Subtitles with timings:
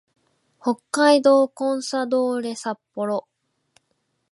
[0.59, 3.27] 北海道コンサドーレ札幌